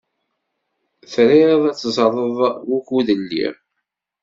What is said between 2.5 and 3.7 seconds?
wukud lliɣ?